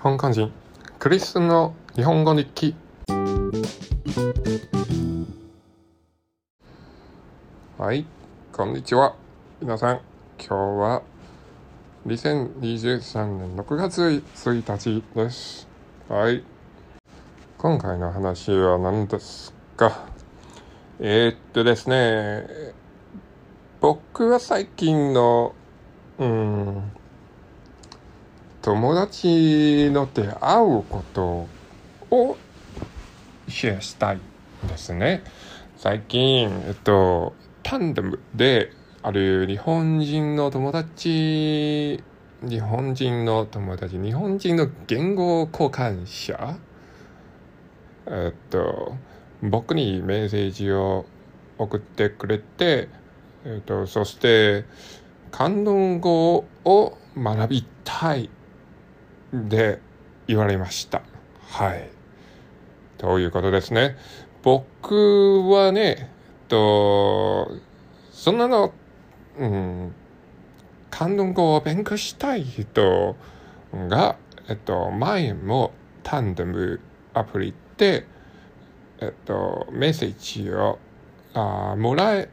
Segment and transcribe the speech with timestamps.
[0.00, 0.52] 香港人
[1.00, 2.76] クリスの日本語日記。
[7.76, 8.06] はい
[8.52, 9.16] こんにちは。
[9.60, 10.00] 皆さん
[10.38, 11.02] 今日は
[12.06, 15.66] 2023年6月1日です。
[16.08, 16.44] はい。
[17.58, 20.06] 今回の話は何ですか？
[21.00, 22.46] えー、っとですね
[23.80, 25.54] 僕は最近の
[26.18, 26.92] うん
[28.68, 31.48] 友達の出会うこと
[32.10, 32.36] を
[33.48, 34.18] シェアしたい
[34.68, 35.22] ですね。
[35.78, 37.32] 最近、えっと、
[37.62, 38.70] タンデムで
[39.02, 42.04] ある日本人の友達、
[42.42, 46.58] 日本人の友達、日本人の言語交換者、
[48.06, 48.96] えっと、
[49.40, 51.06] 僕にメッセージを
[51.56, 52.90] 送ってくれて、
[53.46, 54.66] えっと、そして、
[55.30, 58.28] 関東語を学びたい
[59.32, 59.80] で
[60.26, 61.02] 言われました。
[61.48, 61.90] はい。
[62.98, 63.96] ということですね。
[64.42, 66.08] 僕はね、えっ
[66.48, 67.50] と、
[68.10, 68.72] そんなの、
[69.38, 69.94] うん、
[70.90, 73.16] 関東語を勉強したい人
[73.72, 74.16] が、
[74.48, 76.80] えっと、前もタンデム
[77.14, 78.06] アプリで、
[79.00, 80.78] えっと、メッセージを
[81.34, 82.30] あもらえ、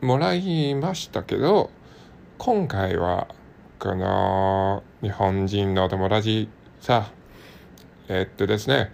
[0.00, 1.70] もらいましたけど、
[2.38, 3.28] 今回は
[3.78, 6.48] この日本人の友達
[6.80, 7.12] さ、
[8.08, 8.92] えっとですね、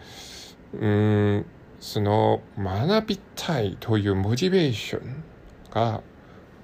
[0.74, 1.46] うん、
[1.80, 5.24] その学びたいというモチベーション
[5.70, 6.02] が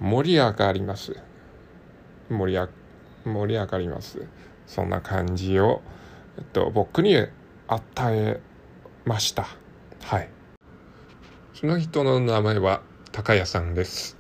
[0.01, 1.17] 盛り上がります。
[2.29, 2.69] 盛り上
[3.25, 4.27] 盛り上がります。
[4.67, 5.81] そんな感じを、
[6.37, 7.17] えっと、僕に
[7.69, 8.41] 与え
[9.07, 9.47] ました。
[10.03, 10.29] はい。
[11.55, 12.83] その人の名前は
[13.13, 14.19] 高谷さんです。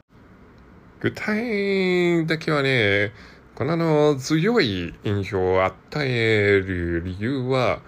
[1.00, 3.12] 具体だけはね、
[3.61, 7.83] このの強い印象を与える理由は、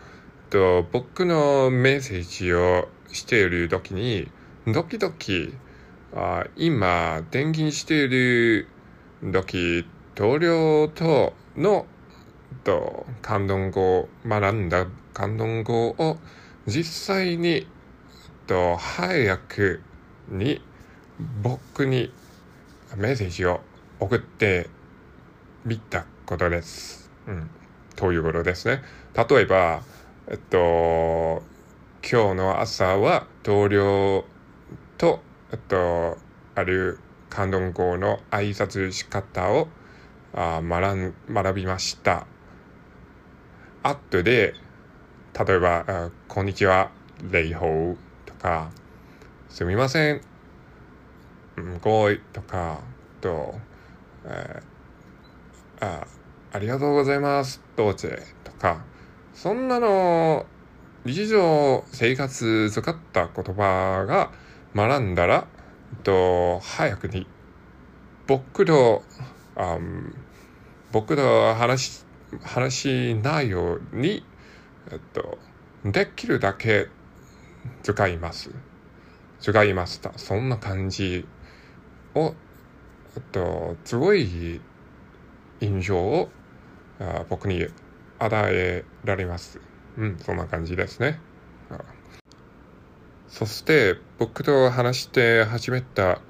[0.51, 4.31] と僕のメッセージをしている時に、
[4.67, 5.15] 時々、
[6.15, 8.69] あ今、転勤している
[9.23, 11.87] 時、同僚との
[12.65, 16.19] と関東語学んだ関東語を
[16.67, 17.67] 実際に
[18.47, 19.81] と早く
[20.29, 20.61] に
[21.43, 22.13] 僕に
[22.95, 23.63] メッセージを
[24.01, 24.69] 送って
[25.65, 27.09] 見たことです。
[27.29, 27.49] うん。
[27.95, 28.83] ということですね。
[29.15, 29.83] 例えば、
[30.27, 31.43] えっと、
[32.03, 34.25] 今日の朝は同僚
[34.99, 35.21] と、
[35.53, 36.19] えっと、
[36.57, 36.99] ある
[37.31, 39.69] 関東語の挨拶仕方を
[40.35, 42.27] あ学学びました。
[43.85, 44.55] 後で、
[45.47, 46.91] 例えば、こんにちは、
[47.31, 47.97] 礼法
[48.27, 48.71] とか、
[49.49, 50.21] すみません、
[51.81, 52.81] ごいとか、
[53.21, 53.55] と、
[54.25, 54.72] えー
[55.83, 56.07] あ
[56.53, 58.85] ありがとうございます、どうぜ、とか、
[59.35, 60.47] そんなの、
[61.05, 64.31] 日常生活使った言葉が
[64.77, 65.49] 学んだら、
[66.05, 67.27] と、早くに、
[68.29, 69.03] 僕と、
[69.57, 69.77] あ
[70.93, 72.05] 僕と話、
[72.43, 74.25] 話しないように、
[74.93, 75.37] えっと、
[75.85, 76.91] できるだけ
[77.83, 78.53] 使います。
[79.41, 80.13] 使いました。
[80.17, 81.27] そんな感じ
[82.15, 82.35] を、
[83.17, 84.61] えっと、すごい
[85.63, 86.29] 印象を
[87.01, 87.67] あ僕に
[88.19, 89.61] 与えられます。
[89.97, 91.21] うん、そんな感じですね。
[93.29, 96.21] そして僕と話して始めた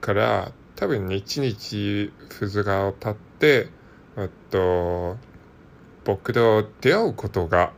[0.00, 3.68] から多分1日2日経って
[4.16, 5.16] えっと
[6.04, 7.72] 僕と出会うことが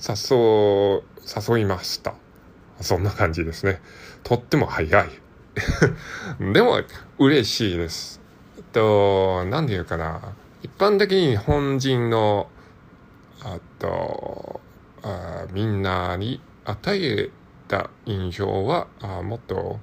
[0.00, 1.02] 誘
[1.48, 2.14] 誘いました。
[2.80, 3.80] そんな感じですね。
[4.22, 5.08] とっても早い。
[6.52, 6.80] でも
[7.18, 8.20] 嬉しいです。
[8.76, 10.20] と、なんていうかな。
[10.62, 12.50] 一般的に日本人の、
[13.42, 14.60] あと、
[15.02, 17.30] あみんなに与え
[17.68, 19.80] た印象は、あもっと、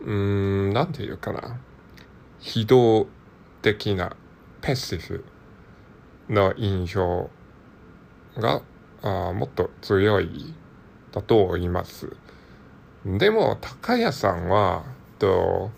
[0.00, 1.60] うん、なんていうかな。
[2.40, 3.06] 非道
[3.62, 4.16] 的な
[4.60, 5.24] ペッシフ
[6.28, 7.30] の印象
[8.36, 8.60] が
[9.02, 10.52] あもっと強い
[11.12, 12.16] だと思います。
[13.04, 14.82] でも、高谷さんは、
[15.20, 15.70] と、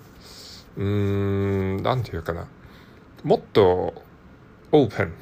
[0.78, 2.46] うん、なんていうかな。
[3.24, 4.02] もっと
[4.70, 5.12] オープン、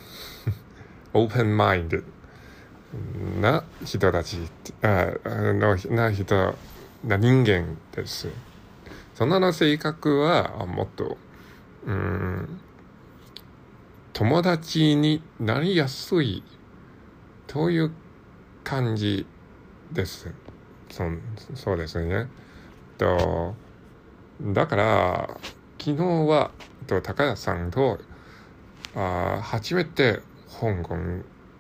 [1.15, 1.99] オープンマインド
[3.41, 4.39] な人たち、
[4.83, 6.55] あのな人、
[7.05, 8.29] な人間です。
[9.15, 11.17] そんなの性格はもっと、
[11.87, 12.61] うん、
[14.13, 16.43] 友達になりやすい
[17.47, 17.93] という
[18.63, 19.27] 感じ
[19.91, 20.31] です。
[20.91, 21.05] そ
[21.55, 22.29] そうですね。
[22.99, 23.55] と
[24.41, 25.41] だから、
[25.79, 26.51] 昨日は、
[26.87, 27.99] 高谷さんと、
[28.95, 30.21] あ初めて
[30.61, 30.97] 香港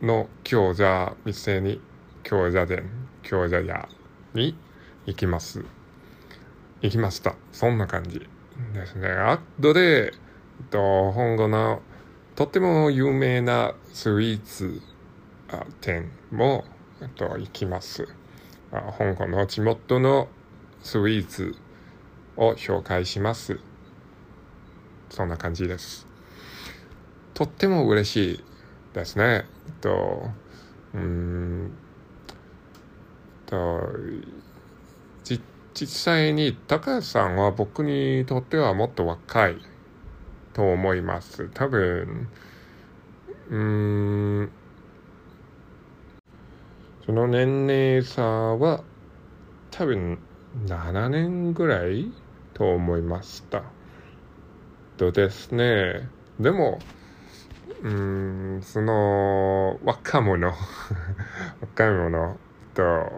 [0.00, 1.81] の餃子店に、
[2.25, 2.84] 餃子店、
[3.23, 3.88] 餃子屋
[4.34, 4.56] に
[5.06, 5.64] 行きます。
[6.82, 7.34] 行きました。
[7.52, 8.20] そんな感じ
[8.75, 9.08] ですね。
[9.08, 10.12] 後で、
[10.70, 11.82] と、本語の
[12.34, 14.82] とっても有名なスイーツ
[15.81, 16.64] 店も
[17.17, 18.06] と行きます。
[18.70, 20.29] 香港の地元の
[20.82, 21.56] スイーツ
[22.36, 23.58] を紹介します。
[25.10, 26.06] そんな感じです。
[27.34, 28.44] とっても嬉しい
[28.94, 29.44] ですね。
[29.80, 30.30] と、
[30.94, 31.72] うん、
[33.46, 33.80] と、
[35.22, 35.40] じ、
[35.74, 39.58] 実際に高橋さんは僕にとってはもっと若い
[40.54, 41.50] と思います。
[41.52, 42.28] 多分、
[43.50, 44.50] うん、
[47.04, 48.82] その年齢差は
[49.70, 50.18] 多分
[50.66, 52.10] 7年ぐらい
[52.56, 53.64] と思いました。
[54.97, 56.08] とですね、
[56.41, 56.79] でも、
[57.82, 60.55] うん、その若者
[61.61, 62.38] 若者
[62.73, 63.12] と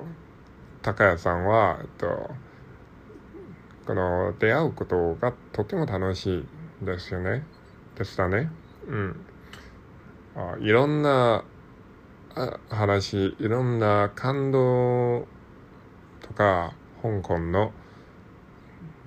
[0.83, 2.31] 高谷さんはと
[3.87, 6.45] この出会うことがとても楽し
[6.83, 7.47] いですよね。
[7.95, 8.51] でしたね。
[8.89, 9.21] うん。
[10.35, 11.45] あいろんな
[12.71, 15.29] 話いろんな感動
[16.23, 17.73] とか香港の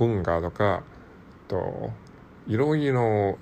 [0.02, 0.82] 文化とか
[1.48, 1.92] と
[2.48, 3.38] いろいろ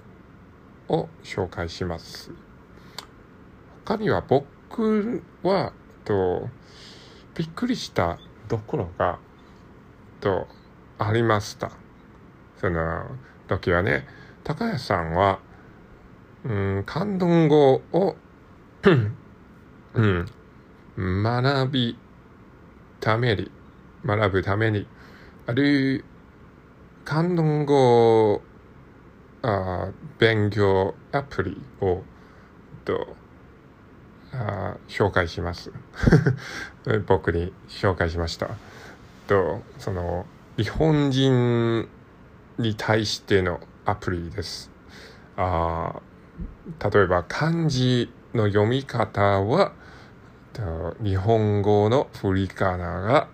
[0.90, 2.32] を紹介します。
[3.86, 5.72] 他には僕は
[6.04, 6.50] と
[7.34, 8.20] びっくりした
[8.50, 9.20] ところが
[10.20, 10.50] と
[10.98, 11.72] ありました。
[12.58, 13.06] その
[13.48, 14.06] 時はね、
[14.44, 15.40] 高谷さんは、
[16.44, 18.18] うん、関東語を
[19.94, 20.26] うん、
[21.24, 21.98] 学び
[23.00, 23.50] ために、
[24.06, 24.88] 学ぶために、
[25.46, 26.04] ある
[27.10, 28.40] 関東語
[29.42, 29.90] あ
[30.20, 32.04] 勉強アプリを
[32.86, 33.16] と
[34.32, 35.72] あ紹介します。
[37.08, 38.50] 僕に紹介しました。
[39.26, 41.90] とその日本人
[42.60, 44.70] に対してのアプリです。
[45.36, 46.00] あ
[46.94, 49.72] 例えば漢字の読み方は
[50.54, 53.28] と日本語の振り仮名が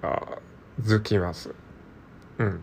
[0.00, 0.38] あ
[0.80, 1.52] づきます。
[2.38, 2.60] うん。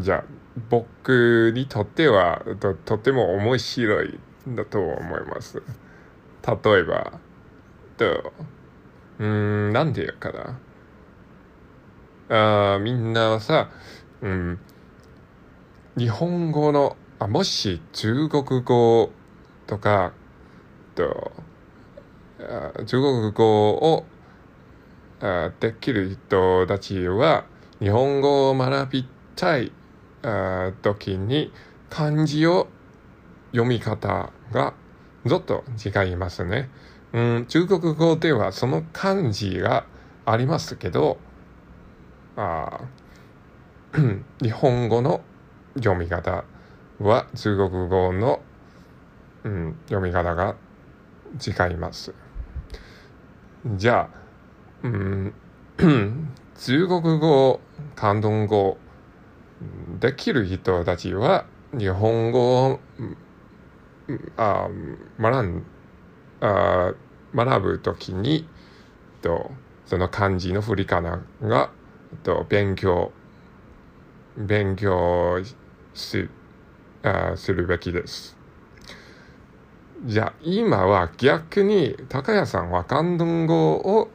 [0.00, 0.24] じゃあ
[0.70, 4.18] 僕にとってはととても面白い
[4.48, 5.62] だと思います。
[6.46, 7.12] 例えば、
[7.96, 8.32] と、
[9.18, 10.32] うん、なんで言うか
[12.28, 12.74] な。
[12.74, 13.70] あみんなはさ、
[14.20, 14.58] うん、
[15.96, 19.10] 日本語の、あ、もし中国語
[19.66, 20.12] とか、
[20.94, 21.32] と、
[22.40, 24.04] あ中国語を
[25.20, 27.44] あできる人たちは、
[27.78, 29.72] 日本語を学びたい
[30.82, 31.52] 時に
[31.90, 32.68] 漢字を
[33.52, 34.74] 読み方が
[35.26, 36.70] ちょっと違いますね。
[37.12, 39.86] うん、中国語ではその漢字が
[40.26, 41.18] ありますけど、
[42.36, 42.80] あ
[44.42, 45.20] 日本語の
[45.76, 46.44] 読み方
[46.98, 48.40] は中国語の、
[49.44, 50.56] うん、読み方が
[51.34, 52.12] 違います。
[53.76, 54.18] じゃあ、
[54.82, 55.34] うん、
[56.58, 57.60] 中国語、
[57.96, 58.78] 広東語、
[60.00, 62.80] できる人たちは日本語を
[64.36, 64.68] あ
[65.18, 65.64] 学ん
[66.40, 66.94] あ
[67.34, 68.48] 学ぶときに
[69.22, 69.50] と
[69.86, 71.70] その漢字の振り仮名が
[72.22, 73.12] と勉強
[74.36, 75.40] 勉強
[75.94, 76.28] し
[77.02, 78.36] あするべきです。
[80.04, 84.10] じゃあ今は逆に高谷さんは関東語を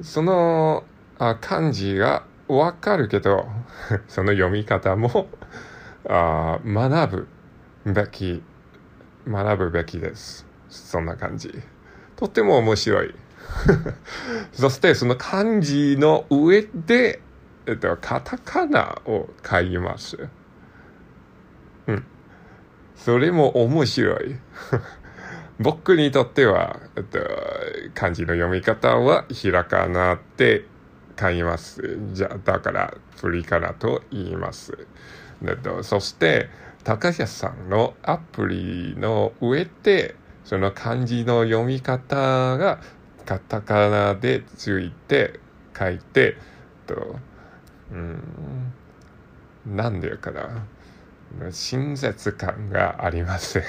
[0.00, 0.84] その
[1.18, 3.46] あ漢字がわかるけど、
[4.08, 5.28] その読み方も
[6.08, 7.26] あ学
[7.84, 8.42] ぶべき、
[9.26, 10.46] 学ぶべきです。
[10.68, 11.62] そんな感じ。
[12.16, 13.14] とっても面白い。
[14.52, 17.20] そしてその漢字の上で、
[17.66, 20.28] えっと、カタカナを書きます。
[21.86, 22.04] うん。
[22.94, 24.36] それも面白い。
[25.60, 27.18] 僕にとっては、えっと、
[27.94, 30.66] 漢字の読み方はひらかなって
[31.16, 31.98] 買います。
[32.12, 34.86] じゃだから、プリカナと言います。
[35.62, 36.48] とそして、
[36.84, 42.80] 高橋さんのアプリの上で、その漢字の読み方が
[43.24, 45.40] カタカナでついて
[45.76, 46.36] 書いて、
[46.86, 47.16] と、
[47.90, 48.72] うん、
[49.66, 50.66] なんでかな。
[51.50, 53.60] 親切感があります、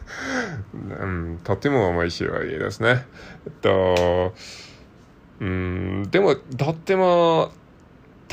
[0.72, 1.40] うん。
[1.44, 3.04] とても面白いですね。
[3.44, 4.34] えっと、
[5.40, 7.52] うん、でも、とっても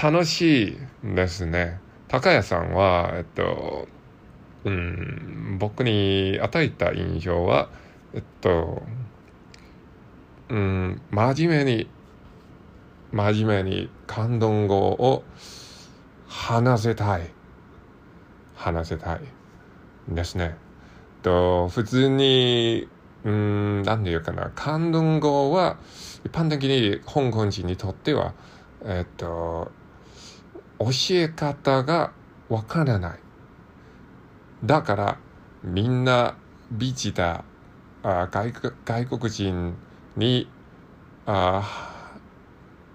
[0.01, 1.79] 楽しいですね。
[2.07, 3.87] 高谷さんは、えっと、
[4.63, 7.69] うん、僕に与えた印象は、
[8.13, 8.83] えっと、
[10.49, 11.89] うん、真面目に、
[13.11, 15.23] 真面目に関東語を
[16.27, 17.29] 話せたい。
[18.55, 19.21] 話せたい。
[20.07, 20.55] ですね。
[21.21, 22.87] と、普通に、
[23.25, 25.77] うん、なんていうかな、関東語は、
[26.25, 28.33] 一般的に香港人にとっては、
[28.83, 29.71] えっと、
[30.79, 32.11] 教え方が
[32.49, 33.19] わからない。
[34.65, 35.17] だから、
[35.63, 36.35] みんな
[36.71, 38.51] ビジター、あ外
[38.83, 39.75] 外国人
[40.17, 40.49] に
[41.25, 42.09] あ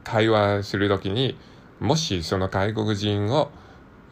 [0.04, 1.38] 会話するときに、
[1.80, 3.50] もしその外国人を、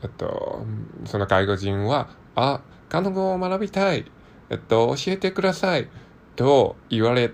[0.02, 0.64] えっと、
[1.04, 4.10] その外国人は、あ、韓国語を学びたい、
[4.50, 5.88] えっと、教えてください、
[6.36, 7.32] と言われ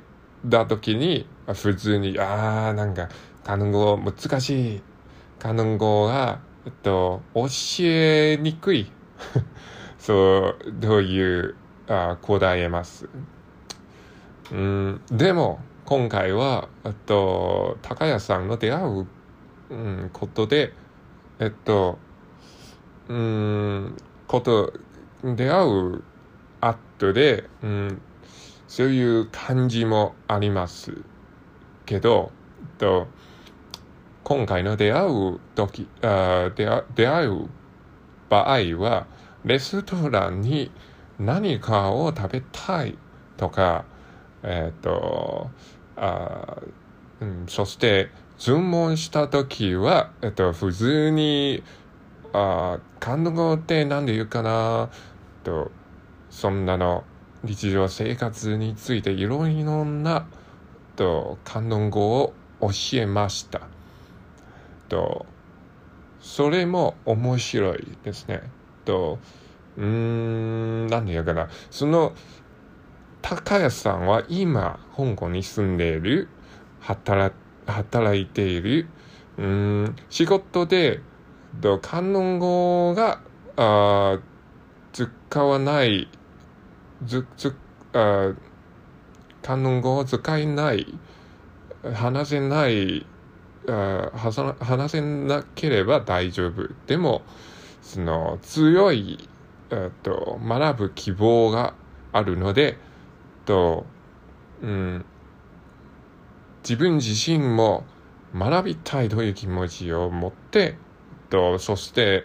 [0.49, 3.09] たときに、普通に、ああ、なんか、
[3.45, 4.83] 韓国語難しい。
[5.39, 7.47] 韓国語が、えっと、教
[7.81, 8.91] えにくい。
[9.99, 11.57] そう、という
[11.89, 13.09] あ答えます。
[14.53, 19.07] うん、でも、今回は、えっと、高谷さんの出会う、
[19.71, 20.73] うん、ことで、
[21.41, 21.99] えっと、
[23.09, 23.97] うん、
[24.29, 24.73] こと、
[25.25, 26.03] 出会う
[26.61, 28.03] 後で、うん、
[28.73, 30.95] そういう感じもあります
[31.85, 32.33] けど、
[32.79, 33.07] と、
[34.25, 37.51] 今回の出会う時あ出会出会う
[38.31, 39.07] 場合は、
[39.45, 40.71] レストランに
[41.19, 42.97] 何かを食べたい
[43.37, 43.85] とか、
[44.43, 45.51] えっ、ー、と、
[45.97, 46.57] あ
[47.21, 51.63] うん、そして注文した時は、えっと、普通に、
[52.33, 54.89] あ韓国って何で言うかな
[55.45, 55.71] と、
[56.31, 57.05] そんなの
[57.45, 60.27] 日常生活についていろいろな
[60.97, 63.63] と韓国語を教えました。
[64.89, 65.27] と、
[66.21, 68.43] それも面白いですね。
[68.85, 69.19] と、
[69.77, 71.49] うん、なんで言うかな。
[71.71, 72.13] その、
[73.23, 76.29] 高安さんは今、香港に住んでいる、
[76.81, 77.35] 働、
[77.67, 78.87] 働いている、
[79.39, 81.01] うん、仕事で、
[81.61, 83.21] と、観音語が、
[83.57, 84.19] あ
[84.93, 86.09] 使わない、
[87.05, 87.55] ず、ず、
[87.93, 88.33] あ
[89.43, 90.87] 観音語を使えない、
[91.95, 93.07] 話せない、
[93.69, 94.11] あ
[94.61, 96.69] 話せなければ大丈夫。
[96.87, 97.23] でも、
[97.83, 99.29] その強い、
[100.03, 101.75] と、学ぶ希望が
[102.13, 102.79] あるので、
[103.45, 103.87] と、
[104.63, 105.05] うん、
[106.63, 107.85] 自分自身も
[108.35, 110.77] 学びたいという気持ちを持って、
[111.31, 112.25] とそして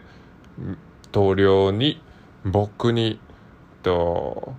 [1.12, 2.02] 同僚に
[2.46, 3.20] 僕に
[3.82, 4.54] と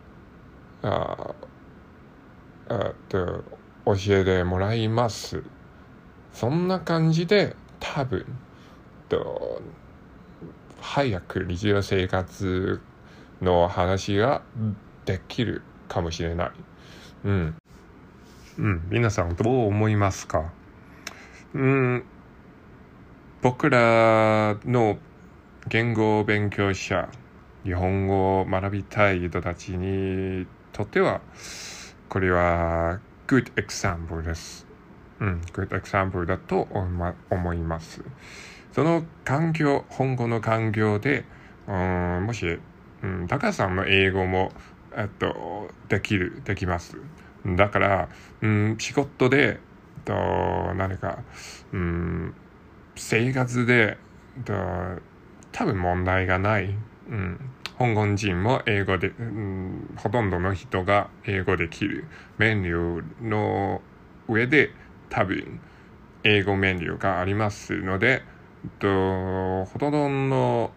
[0.83, 1.35] あ
[2.69, 3.43] あと
[3.87, 5.43] 教えてもらいます。
[6.33, 8.25] そんな感じで多分
[9.09, 9.61] と
[10.81, 12.81] 早く日常生活
[13.43, 14.43] の話が
[15.05, 16.51] できるかもしれない。
[17.25, 17.55] うん。
[18.59, 18.83] うん。
[18.91, 20.45] 皆さんどう思いますか？
[21.55, 22.05] うん。
[23.43, 24.99] 僕らの
[25.69, 27.09] 言語勉強者、
[27.65, 31.21] 日本語を学びたい人たちにとっては、
[32.09, 34.67] これは good example です。
[35.21, 36.69] うん、good example だと
[37.31, 38.03] 思います。
[38.73, 41.25] その環境、本語の環境で、
[41.67, 42.59] うん、もし、
[43.03, 44.53] うん、高さんの英語も、
[44.97, 46.97] えっと、できる、できます。
[47.57, 48.09] だから、
[48.41, 49.61] うん、仕事で、
[50.05, 50.15] と
[50.75, 51.19] 何か、
[51.73, 52.35] うん、
[52.97, 53.99] 生活で、
[54.45, 54.55] と
[55.53, 56.75] 多分問題がない。
[57.09, 57.41] うん、
[57.79, 62.07] 香港人も英語で、うん、ほとんどの人が英語できる
[62.37, 63.81] メニューの
[64.29, 64.73] 上で
[65.09, 65.61] 多分
[66.25, 68.23] 英語メニューがありますので、
[68.81, 70.71] とほとんどの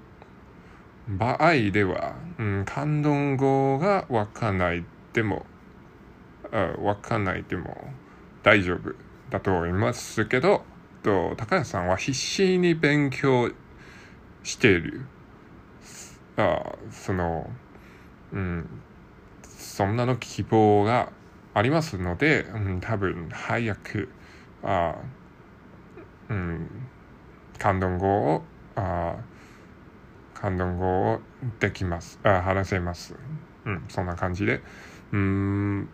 [1.08, 5.46] 場合では、うん、関東語がわかんないでも、
[6.84, 7.92] わかんないでも
[8.44, 8.94] 大丈夫
[9.32, 10.64] だと思いますけど、
[11.02, 13.50] と高谷さんは必死に勉強
[14.44, 15.02] している。
[16.42, 17.50] あその、
[18.34, 18.70] うん、
[19.44, 21.12] そんなの希望が
[21.54, 24.10] ありますので、うん、多分早く、
[24.64, 24.96] あ
[26.30, 26.68] うん、
[27.60, 28.44] 関東語を、
[28.76, 29.16] あ
[30.34, 31.20] 関東語を
[31.60, 32.20] できます。
[32.24, 33.16] あ話せます。
[33.66, 34.62] うん、そんな感じで。
[35.12, 35.90] うん、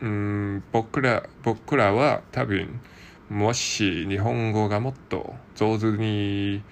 [0.00, 2.80] うん、僕ら、僕らは多分、
[3.30, 6.62] もし日本語がもっと上手に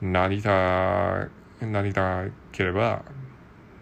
[0.00, 1.28] なりた、
[1.60, 3.02] なりたければ、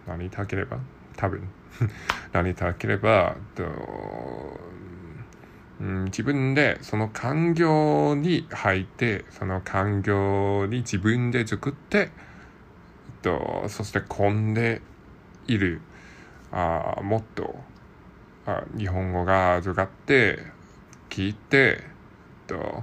[0.06, 0.78] なりたければ、
[1.16, 1.48] 多分、
[2.32, 3.64] なりたければ、と
[5.80, 12.10] うん、自分でその環境に入ってその環境に自分で作って
[13.22, 14.80] とそして混んで
[15.46, 15.80] いる
[16.52, 17.56] あもっと
[18.46, 20.38] あ日本語が預かって
[21.10, 21.82] 聞いて
[22.46, 22.82] と、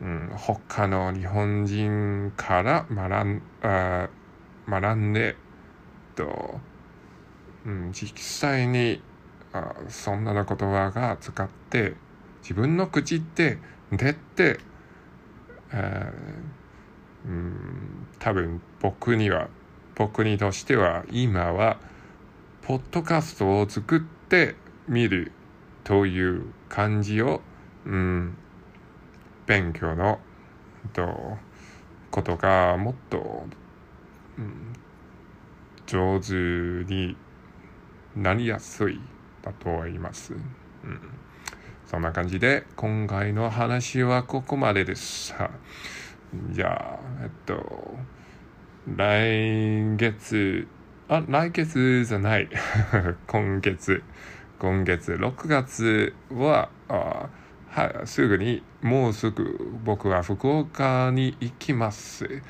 [0.00, 4.08] うん、他の日本人から学んあ
[4.68, 5.36] 学んで
[6.16, 6.60] と、
[7.64, 9.02] うん、実際に
[9.52, 11.94] あそんなの言葉が使って
[12.42, 13.58] 自分の口って
[13.92, 14.58] 出て、
[15.72, 19.48] えー、うん、多分僕には
[19.94, 21.78] 僕にとしては今は
[22.62, 24.56] ポッドキャストを作って
[24.88, 25.32] みる
[25.84, 27.40] という感じを、
[27.86, 28.36] うん、
[29.46, 30.18] 勉強の
[30.92, 31.36] と
[32.10, 33.46] ことがもっと、
[34.38, 34.72] うん、
[35.86, 37.16] 上手に
[38.16, 39.00] なりやすい
[39.42, 40.32] だと思います。
[40.32, 40.40] うん、
[41.86, 45.34] そんな感じで今回の話はここまでです。
[46.50, 47.96] じゃあ、えっと、
[48.96, 50.66] 来月、
[51.08, 52.48] あ、来月じゃない。
[53.26, 54.02] 今月、
[54.58, 57.28] 今月、6月は、あ
[57.74, 62.40] はすぐに、もうすぐ僕は福岡に行きます。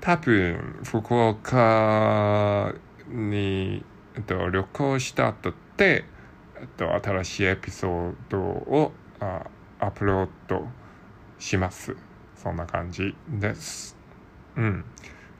[0.00, 2.74] 多分、福岡
[3.08, 3.84] に、
[4.16, 6.04] えっと、旅行した後で、
[6.60, 9.46] えっと、新しいエピソードをあ
[9.78, 10.66] アップロード
[11.38, 11.94] します。
[12.34, 13.96] そんな感じです。
[14.56, 14.84] うん。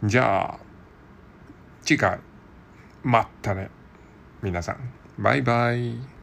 [0.04, 0.58] じゃあ、
[1.82, 2.20] 次回、
[3.02, 3.70] またね。
[4.40, 4.78] 皆さん、
[5.18, 5.96] バイバイ。